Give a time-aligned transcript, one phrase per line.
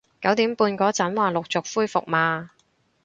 [0.19, 2.49] 九點半嗰陣話陸續恢復嘛